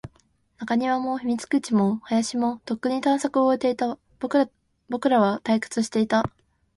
[0.57, 3.99] 中庭も、秘密基地も、林も、とっくに探索を終えていた。
[4.19, 4.39] 僕
[5.09, 6.27] らは退屈していた。